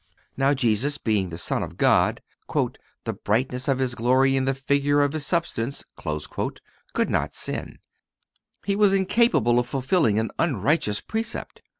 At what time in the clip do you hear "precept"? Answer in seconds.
11.01-11.61